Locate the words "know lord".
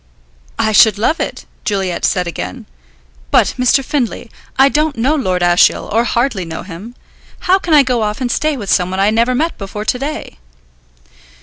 4.97-5.43